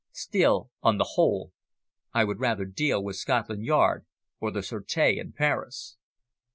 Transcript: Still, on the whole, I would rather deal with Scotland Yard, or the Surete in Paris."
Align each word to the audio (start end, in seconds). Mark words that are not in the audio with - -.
Still, 0.13 0.71
on 0.81 0.97
the 0.97 1.09
whole, 1.13 1.51
I 2.11 2.23
would 2.23 2.39
rather 2.39 2.65
deal 2.65 3.03
with 3.03 3.17
Scotland 3.17 3.63
Yard, 3.65 4.03
or 4.39 4.49
the 4.49 4.63
Surete 4.63 5.19
in 5.19 5.31
Paris." 5.31 5.97